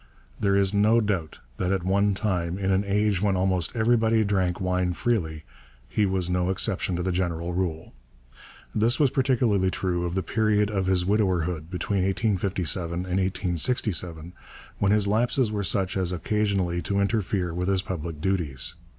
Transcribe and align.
There 0.39 0.55
is 0.55 0.73
no 0.73 0.99
doubt 0.99 1.41
that 1.57 1.71
at 1.71 1.83
one 1.83 2.15
time 2.15 2.57
in 2.57 2.71
an 2.71 2.83
age 2.83 3.21
when 3.21 3.35
almost 3.35 3.75
everybody 3.75 4.23
drank 4.23 4.59
wine 4.59 4.93
freely 4.93 5.43
he 5.87 6.07
was 6.07 6.27
no 6.27 6.49
exception 6.49 6.95
to 6.95 7.03
the 7.03 7.11
general 7.11 7.53
rule. 7.53 7.93
This 8.73 8.99
was 8.99 9.11
particularly 9.11 9.69
true 9.69 10.03
of 10.05 10.15
the 10.15 10.23
period 10.23 10.71
of 10.71 10.87
his 10.87 11.05
widowerhood, 11.05 11.69
between 11.69 12.03
1857 12.03 12.93
and 12.93 13.03
1867, 13.05 14.33
when 14.79 14.91
his 14.91 15.07
lapses 15.07 15.51
were 15.51 15.63
such 15.63 15.95
as 15.95 16.11
occasionally 16.11 16.81
to 16.81 16.99
interfere 16.99 17.53
with 17.53 17.67
his 17.67 17.83
public 17.83 18.19
duties. 18.19 18.73